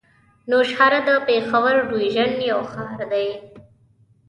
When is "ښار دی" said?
2.71-3.27